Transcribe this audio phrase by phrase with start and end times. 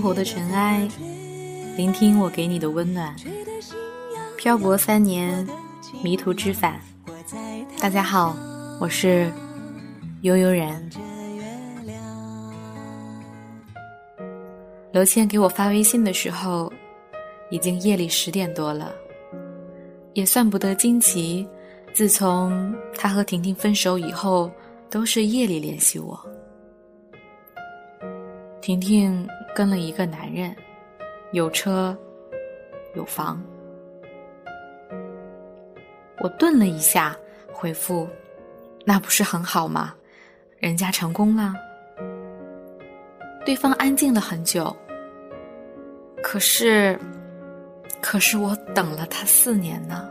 [0.00, 0.88] 活的尘埃，
[1.76, 3.14] 聆听我给你的温暖。
[4.36, 5.46] 漂泊三年，
[6.02, 6.80] 迷途知返。
[7.78, 8.36] 大家好，
[8.80, 9.30] 我是
[10.22, 10.88] 悠悠然。
[14.92, 16.72] 刘倩给我发微信的时候，
[17.50, 18.92] 已经夜里十点多了，
[20.14, 21.46] 也算不得惊奇。
[21.92, 24.50] 自从他和婷婷分手以后，
[24.88, 26.18] 都是夜里联系我。
[28.60, 30.54] 婷婷跟了一个男人，
[31.32, 31.96] 有车，
[32.94, 33.42] 有房。
[36.18, 37.16] 我顿了一下，
[37.50, 38.06] 回复
[38.84, 39.94] ：“那不是很好吗？
[40.58, 41.54] 人家成功了。”
[43.46, 44.76] 对方安静了很久。
[46.22, 46.98] 可是，
[48.02, 50.10] 可是我等了他四年呢。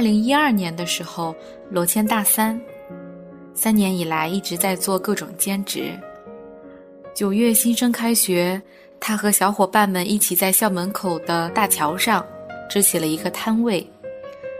[0.00, 1.36] 二零一二年的时候，
[1.68, 2.58] 罗谦大三，
[3.52, 5.92] 三年以来一直在做各种兼职。
[7.14, 8.58] 九月新生开学，
[8.98, 12.24] 他和小伙伴们一起在校门口的大桥上
[12.66, 13.86] 支起了一个摊位，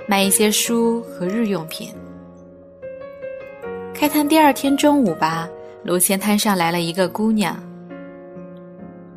[0.07, 1.91] 卖一些书和日用品。
[3.95, 5.49] 开摊第二天中午吧，
[5.83, 7.59] 罗谦摊上来了一个姑娘。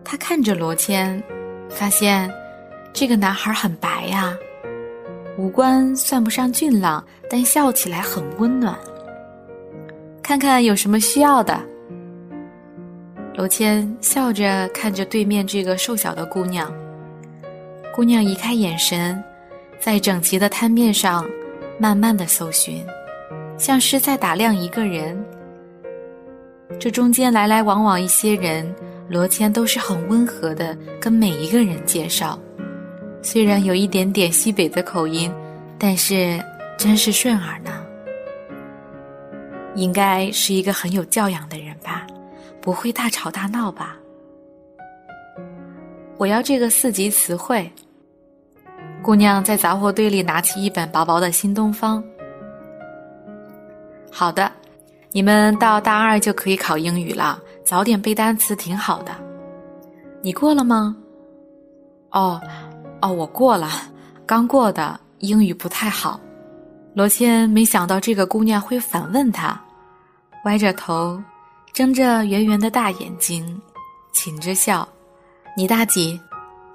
[0.06, 1.22] 他看着罗谦，
[1.70, 2.34] 发现
[2.94, 4.34] 这个男孩很白呀。
[5.38, 8.78] 五官算不上俊朗，但笑起来很温暖。
[10.22, 11.60] 看看有什么需要的。
[13.36, 16.72] 罗谦笑着看着对面这个瘦小的姑娘。
[17.96, 19.22] 姑娘移开眼神，
[19.80, 21.26] 在整齐的摊面上
[21.80, 22.86] 慢慢的搜寻，
[23.58, 25.20] 像是在打量一个人。
[26.80, 28.72] 这中间来来往往一些人，
[29.10, 32.40] 罗谦都是很温和的跟每一个人介绍。
[33.24, 35.34] 虽然有一点点西北的口音，
[35.80, 36.44] 但是
[36.78, 37.72] 真是顺耳呢。
[39.76, 42.06] 应该是一个很有教养的人吧，
[42.62, 43.96] 不会大吵大闹吧？
[46.18, 47.72] 我要这个四级词汇。
[49.02, 52.04] 姑娘在杂货堆里拿起一本薄薄的新东方。
[54.12, 54.52] 好的，
[55.12, 59.12] 你们到大二就可以考英语了，早点背单词挺好的。
[60.22, 60.96] 你过了吗？
[62.12, 62.40] 哦。
[63.04, 63.70] 哦，我过了，
[64.26, 66.18] 刚过的英语不太好。
[66.96, 69.62] 罗茜没想到这个姑娘会反问他，
[70.46, 71.22] 歪着头，
[71.74, 73.62] 睁着圆圆的大眼睛，
[74.14, 74.88] 噙着笑
[75.58, 76.18] ：“你大几？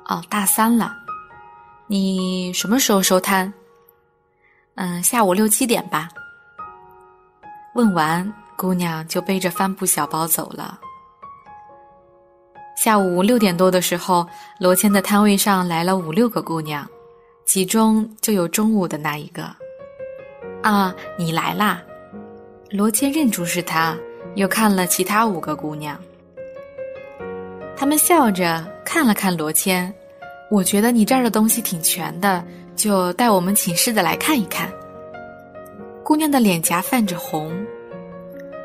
[0.04, 0.94] 哦，大三了。
[1.86, 3.50] 你什么时候收摊？
[4.74, 6.10] 嗯，下午六七点吧。”
[7.74, 10.78] 问完，姑娘就背着帆布小包走了。
[12.80, 14.24] 下午六点多的时候，
[14.60, 16.88] 罗谦的摊位上来了五六个姑娘，
[17.44, 19.50] 其中就有中午的那一个。
[20.62, 21.82] 啊，你来啦！
[22.70, 23.96] 罗谦认出是他，
[24.36, 25.98] 又看了其他五个姑娘。
[27.76, 29.92] 他们笑着看了看罗谦，
[30.48, 32.44] 我觉得你这儿的东西挺全的，
[32.76, 34.70] 就带我们寝室的来看一看。
[36.04, 37.52] 姑娘的脸颊泛着红，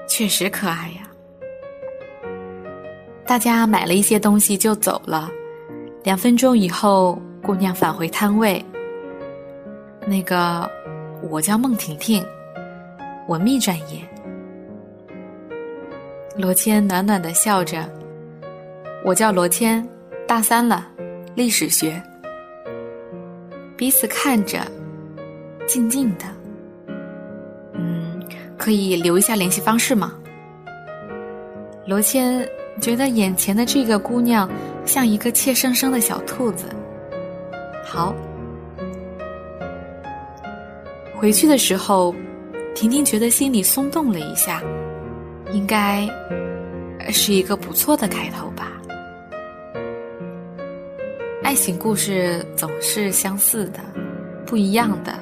[0.07, 1.09] 确实可爱呀。
[3.25, 5.29] 大家买了一些东西就走了。
[6.03, 8.63] 两分钟以后，姑娘返回摊位。
[10.06, 10.69] 那个，
[11.29, 12.23] 我叫孟婷婷，
[13.28, 14.01] 文秘专业。
[16.35, 17.89] 罗谦暖暖的笑着。
[19.06, 19.88] 我叫罗谦，
[20.28, 20.85] 大三了，
[21.35, 22.01] 历史学。
[23.78, 24.59] 彼此看着，
[25.67, 26.25] 静静的。
[27.73, 28.22] 嗯，
[28.57, 30.13] 可以留一下联系方式吗？
[31.88, 32.45] 罗谦。
[32.81, 34.50] 觉得眼前的这个姑娘
[34.85, 36.66] 像一个怯生生的小兔子。
[37.85, 38.14] 好，
[41.16, 42.14] 回去的时候，
[42.75, 44.61] 婷婷觉得心里松动了一下，
[45.52, 46.08] 应该
[47.09, 48.73] 是一个不错的开头吧。
[51.43, 53.79] 爱情故事总是相似的，
[54.46, 55.14] 不一样的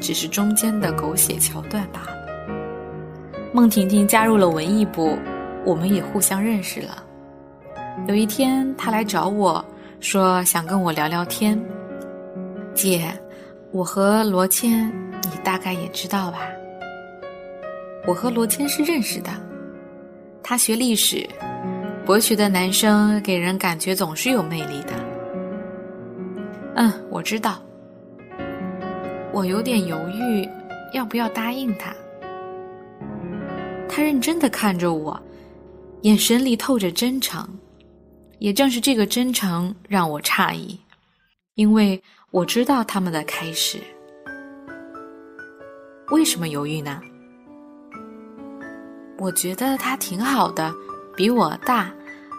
[0.00, 2.16] 只是中间的狗血桥段罢了。
[3.52, 5.16] 孟婷婷加入了文艺部。
[5.64, 7.02] 我们也互相认识了。
[8.06, 9.64] 有一天，他来找我
[10.00, 11.58] 说想跟我聊聊天。
[12.74, 13.10] 姐，
[13.70, 14.88] 我和罗谦，
[15.22, 16.40] 你大概也知道吧？
[18.06, 19.30] 我和罗谦是认识的。
[20.42, 21.26] 他学历史，
[22.04, 24.92] 博学的男生给人感觉总是有魅力的。
[26.74, 27.62] 嗯，我知道。
[29.32, 30.48] 我有点犹豫，
[30.92, 31.94] 要不要答应他？
[33.88, 35.18] 他认真的看着我。
[36.04, 37.48] 眼神里透着真诚，
[38.38, 40.78] 也正是这个真诚让我诧异，
[41.54, 41.98] 因为
[42.30, 43.78] 我知道他们的开始。
[46.10, 47.00] 为什么犹豫呢？
[49.16, 50.70] 我觉得他挺好的，
[51.16, 51.90] 比我大，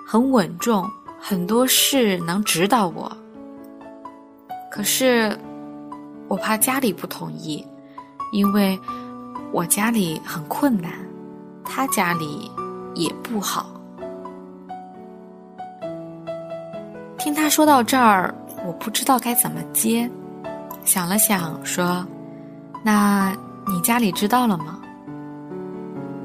[0.06, 0.88] 很稳重，
[1.20, 3.12] 很多事能指导我。
[4.72, 5.36] 可是，
[6.28, 7.66] 我怕家里不同意，
[8.32, 8.80] 因为
[9.52, 10.92] 我家里很困难，
[11.64, 12.52] 他家里
[12.96, 13.70] 也不好。
[17.20, 18.34] 听他说到这儿，
[18.66, 20.10] 我不知道该怎么接，
[20.84, 22.06] 想了想说
[22.84, 23.36] ：“那
[23.68, 24.80] 你家里知道了吗？”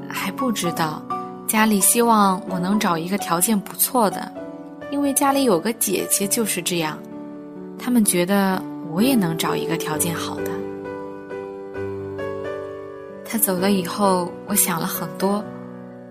[0.09, 1.01] 还不知道，
[1.47, 4.31] 家里希望我能找一个条件不错的，
[4.91, 6.97] 因为家里有个姐姐就是这样，
[7.79, 10.51] 他们觉得我也能找一个条件好的。
[13.25, 15.43] 他走了以后，我想了很多，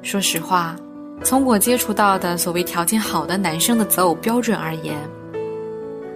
[0.03, 0.77] 说实话。
[1.23, 4.97] 从我接触到的所谓条件好的男生的择偶标准而言，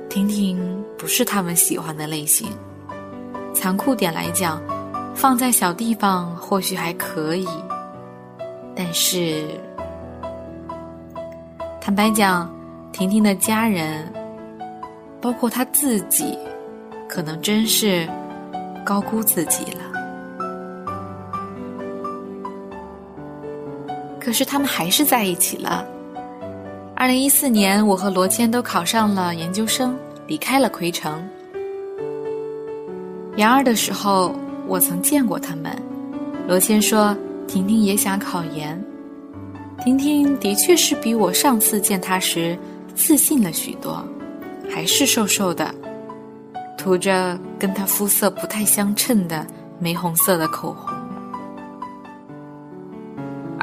[0.08, 2.48] 婷婷不是他们喜欢的类型。
[3.52, 4.62] 残酷点来讲，
[5.14, 7.46] 放在小地方或许还可以，
[8.75, 9.44] 但是
[11.82, 12.50] 坦白讲，
[12.90, 14.10] 婷婷的家人，
[15.20, 16.38] 包括她自己，
[17.06, 18.08] 可能真是
[18.87, 19.83] 高估自己了。
[24.25, 25.87] 可是他们还是在一起了。
[26.97, 29.94] 二零一四年，我和罗谦都考上了研究生，
[30.26, 31.23] 离开了奎城。
[33.37, 34.35] 研二的时候，
[34.67, 35.76] 我曾见过他们。
[36.49, 37.15] 罗谦说
[37.47, 38.82] ：“婷婷也想考研。”
[39.85, 42.56] 婷婷的确是比我上次见她时
[42.94, 44.03] 自信了许多，
[44.71, 45.75] 还是瘦瘦的，
[46.79, 49.44] 涂着跟她肤色不太相称的
[49.81, 50.94] 玫红色的口红。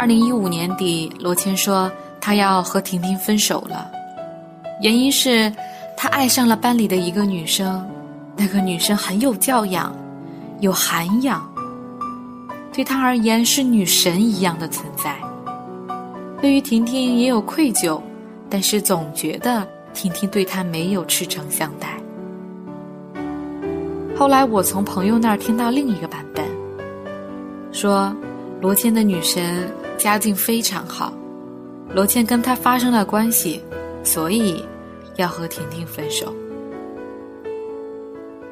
[0.02, 3.88] 二零一五年底，罗谦说他要和婷婷分手了，
[4.82, 5.54] 原因是
[5.96, 7.88] 他爱上了班里的一个女生，
[8.36, 9.96] 那个女生很有教养，
[10.60, 11.48] 有涵养，
[12.74, 15.16] 对他而言是女神一样的存在。
[16.42, 18.02] 对于婷婷也有愧疚，
[18.50, 21.96] 但是总觉得婷婷对他没有赤诚相待。
[24.18, 26.44] 后来我从朋友那儿听到另一个版本，
[27.72, 28.12] 说
[28.62, 29.72] 罗谦的女神。
[30.02, 31.14] 家境非常好，
[31.94, 33.62] 罗茜跟他发生了关系，
[34.04, 34.66] 所以
[35.18, 36.34] 要和婷婷分手。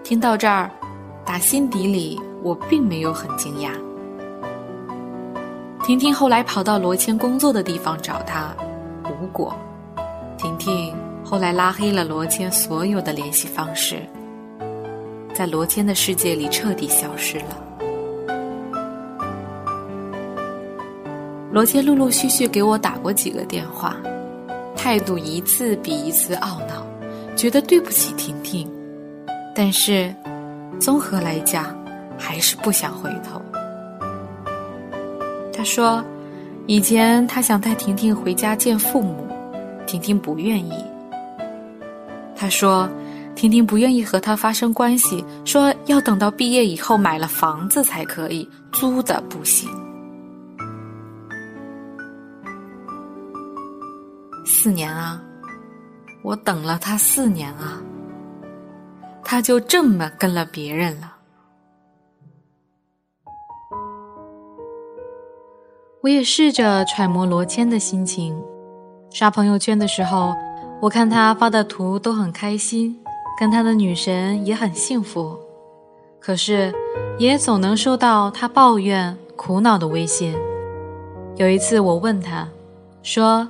[0.04, 0.70] 听到这儿，
[1.26, 3.72] 打心底里我并没有很惊讶。
[5.84, 8.56] 婷婷后来跑到罗茜工作的地方找他，
[9.20, 9.56] 无果。
[10.38, 14.04] 婷婷后来拉黑了罗茜所有的联系方式，
[15.34, 17.69] 在罗茜的世界里彻底消失了。
[21.52, 23.98] 罗杰陆陆续续给我打过几个电话，
[24.76, 26.86] 态度一次比一次懊恼，
[27.36, 28.70] 觉得对不起婷婷，
[29.56, 30.14] 但是
[30.80, 31.76] 综合来讲，
[32.20, 33.42] 还是不想回头。
[35.52, 36.04] 他说，
[36.68, 39.28] 以前他想带婷婷回家见父母，
[39.88, 40.72] 婷婷不愿意。
[42.36, 42.88] 他说，
[43.36, 49.68] 婷婷不愿意和他发生关系，说要等到毕业以后买了房子才可以，租的不行。
[54.62, 55.24] 四年啊，
[56.22, 57.82] 我等了他四年啊，
[59.24, 61.16] 他就这么跟了别人了。
[66.02, 68.38] 我也试着揣摩罗谦的心情，
[69.10, 70.36] 刷朋友圈的时候，
[70.82, 73.00] 我看他发的图都很开心，
[73.40, 75.40] 跟他的女神也很幸福，
[76.20, 76.76] 可是
[77.18, 80.38] 也总能收到他抱怨、苦恼的微信。
[81.38, 82.46] 有一次我问他，
[83.02, 83.48] 说。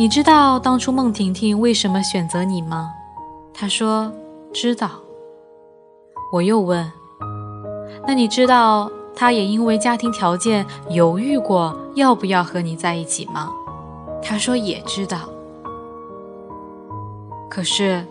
[0.00, 2.90] 你知道当初孟婷婷为什么选择你吗？
[3.52, 4.10] 他说
[4.50, 4.92] 知道。
[6.32, 6.90] 我又问，
[8.06, 13.52] 那你知道他也因为家庭条件犹豫过要不要和你在一起吗？
[14.22, 15.18] 他说也知道。
[17.50, 18.02] 可是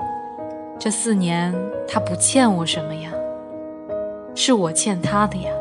[0.77, 1.51] 这四年
[1.87, 3.11] 他不欠我什么呀？
[4.35, 5.51] 是我欠他的呀。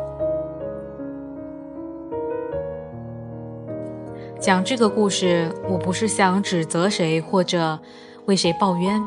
[4.48, 7.78] 讲这个故事，我不是想指责谁或者
[8.24, 8.98] 为谁抱冤。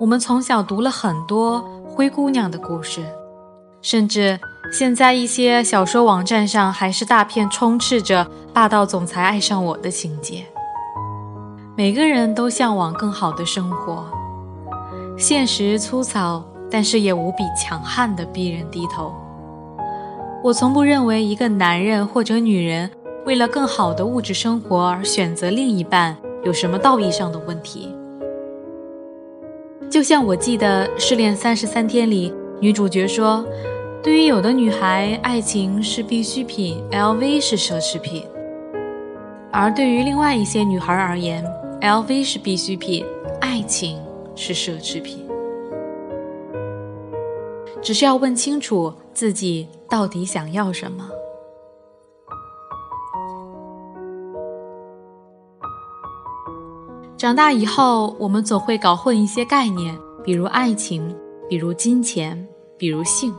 [0.00, 3.02] 我们从小读了很多灰姑娘的故事，
[3.82, 4.40] 甚至
[4.72, 10.46] 现在一些小说网站上还是大片充斥着霸道总裁爱上我的情节。
[11.76, 14.06] 每个人都向往更好的生活，
[15.18, 19.12] 现实粗糙，但是也无比强悍的逼人低头。
[20.42, 22.90] 我从不认为一个男人或者女人。
[23.24, 27.94] 为了更好的物质生活而选择另一半，有什么道义上的问题？
[29.88, 33.46] 就像我记得《失恋三十三天》里女主角说
[34.02, 38.24] ：“对于有的女孩，爱情是必需品，LV 是奢侈品；
[39.52, 41.44] 而对于另外一些女孩而言
[41.80, 43.04] ，LV 是必需品，
[43.40, 44.00] 爱情
[44.34, 45.24] 是奢侈品。
[47.80, 51.08] 只是要问清楚自己到底想要什么。
[57.22, 61.16] 长大以后，我们总会搞混一些概念，比如爱情，
[61.48, 63.32] 比如金钱，比如性。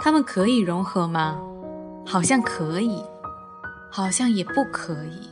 [0.00, 1.40] 他们可以融合吗？
[2.04, 3.00] 好像可以，
[3.92, 5.30] 好像也不可以。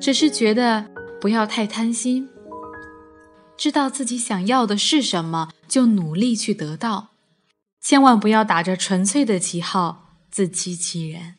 [0.00, 0.86] 只是觉得
[1.20, 2.28] 不要太贪心，
[3.56, 7.10] 知道自己想要的是什么，就努力去得到，
[7.80, 11.36] 千万不要打着纯粹的旗号自欺欺人。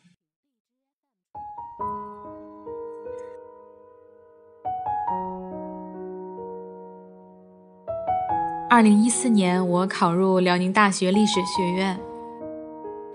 [8.78, 11.98] 二零一四年，我考入辽宁大学历史学院。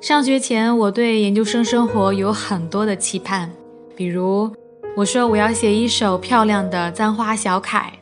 [0.02, 3.50] 上学前，我对研究生生活有很多的期盼，
[3.96, 4.52] 比如
[4.98, 7.94] 我说我要写一首漂亮的簪花小楷，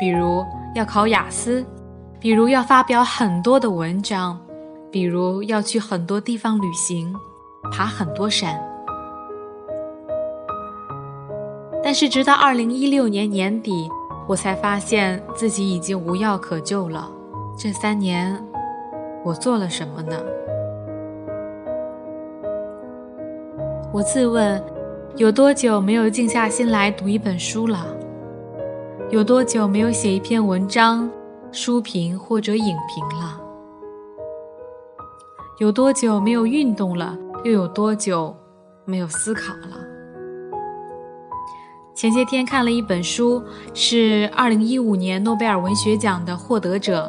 [0.00, 0.42] 比如
[0.74, 1.62] 要考雅思，
[2.18, 4.40] 比如要发表很多的文章，
[4.90, 7.14] 比如要去很多地方旅行，
[7.70, 8.58] 爬很多山。
[11.82, 13.90] 但是，直到二零一六年年底。
[14.26, 17.10] 我才发现自己已经无药可救了。
[17.58, 18.42] 这三年，
[19.24, 20.16] 我做了什么呢？
[23.92, 24.62] 我自问，
[25.16, 27.86] 有多久没有静下心来读一本书了？
[29.10, 31.08] 有多久没有写一篇文章、
[31.52, 33.40] 书评或者影评了？
[35.58, 37.16] 有多久没有运动了？
[37.44, 38.34] 又有多久
[38.84, 39.93] 没有思考了？
[41.94, 43.40] 前些天看了一本书，
[43.72, 47.08] 是二零一五年诺贝尔文学奖的获得者，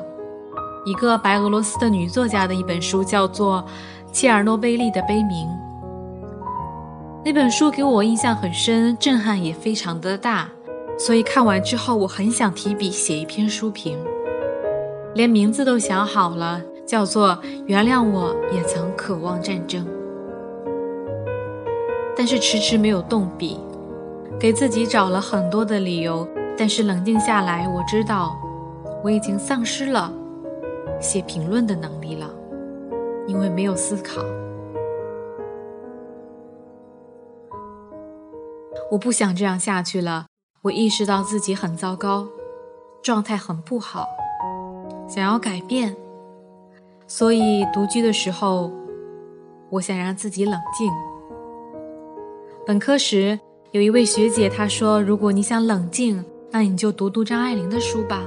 [0.85, 3.65] 一个白俄罗斯的女作家的一本书，叫做
[4.13, 5.47] 《切尔诺贝利的悲鸣》。
[7.25, 10.47] 那本书给我印象很深，震撼也非常的大，
[10.99, 13.97] 所以看完之后，我很想提笔写一篇书评，
[15.15, 17.29] 连名字都想好了，叫做
[17.65, 19.83] 《原谅我也曾渴望战争》，
[22.15, 23.59] 但是迟迟没有动笔。
[24.39, 26.27] 给自己找了很多的理由，
[26.57, 28.37] 但是冷静下来，我知道
[29.03, 30.13] 我已经丧失了
[30.99, 32.29] 写评论的能力了，
[33.27, 34.21] 因为没有思考。
[38.91, 40.27] 我不想这样下去了，
[40.61, 42.27] 我意识到自己很糟糕，
[43.01, 44.05] 状态很不好，
[45.07, 45.95] 想要改变，
[47.07, 48.71] 所以独居的时候，
[49.71, 50.91] 我想让自己冷静。
[52.67, 53.39] 本科时。
[53.75, 58.23] 有一位学姐，她说：“如果你想冷静，那你就读读张爱玲的书吧。”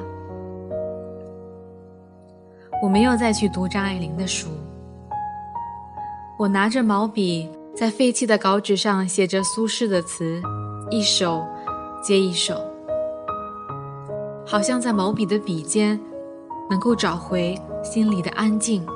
[2.84, 4.50] 我没有再去读张爱玲的书，
[6.38, 10.38] 我拿着毛笔，在废弃的稿纸上写着苏轼的词，
[10.90, 11.42] 一首
[12.02, 12.54] 接一首，
[14.44, 15.98] 好像在毛笔的笔尖，
[16.68, 18.86] 能够找回心里的安静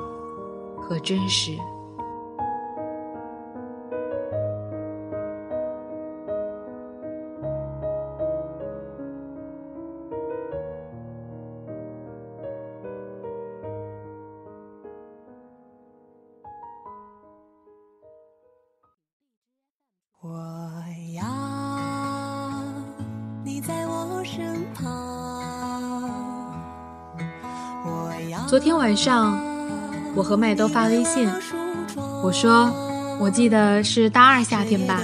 [0.79, 1.57] 和真实。
[20.25, 20.39] 我
[21.13, 21.25] 要
[23.43, 24.87] 你在我身旁
[28.47, 29.37] 昨天晚上，
[30.15, 31.29] 我和麦兜发微信，
[32.23, 32.71] 我说，
[33.19, 35.01] 我记得是大二夏天吧，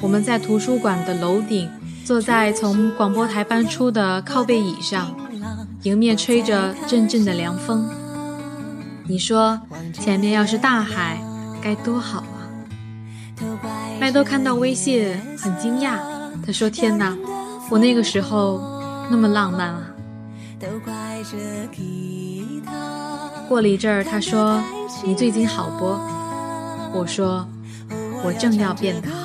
[0.00, 1.68] 我们在图书馆的楼顶，
[2.04, 5.16] 坐在从广播台搬出的靠背椅上，
[5.82, 7.90] 迎面吹着阵阵的凉风。
[9.08, 9.60] 你说
[9.92, 11.20] 前面要是大海，
[11.60, 12.22] 该多好！
[14.04, 15.96] 麦兜看到微信很惊讶，
[16.44, 17.16] 他说：“天哪，
[17.70, 18.60] 我那个时候
[19.10, 19.80] 那么浪漫啊！”
[23.48, 24.62] 过了一阵儿，他说
[25.02, 25.86] ：“你最近好不？”
[26.92, 27.48] 我说
[28.22, 29.23] ：“我正要变得好。”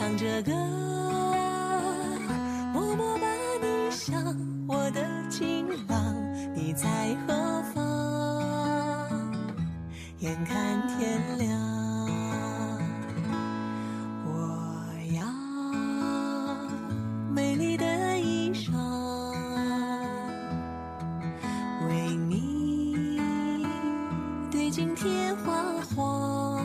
[0.00, 0.52] 唱着歌，
[2.72, 3.26] 默默把
[3.60, 4.34] 你想，
[4.66, 6.16] 我的情郎，
[6.54, 6.88] 你在
[7.26, 7.84] 何方？
[10.20, 10.56] 眼看
[10.88, 11.50] 天亮，
[14.24, 15.22] 我要
[17.30, 18.72] 美丽的衣裳，
[21.86, 23.20] 为你
[24.50, 25.62] 对镜贴花
[25.94, 26.64] 黄。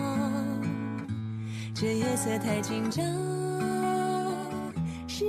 [1.78, 3.04] 这夜色太紧张，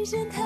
[0.06, 0.45] 时间